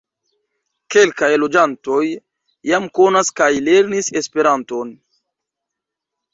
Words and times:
Kelkaj 0.95 1.29
loĝantoj 1.43 1.99
jam 2.71 2.89
konas 3.01 3.31
kaj 3.43 3.51
lernis 3.69 4.13
Esperanton. 4.25 4.99